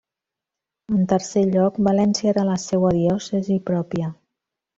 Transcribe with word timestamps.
En 0.95 1.03
tercer 1.11 1.43
lloc, 1.55 1.77
València 1.89 2.31
era 2.33 2.47
la 2.49 2.57
seua 2.63 2.91
diòcesi 2.97 3.61
pròpia. 3.71 4.11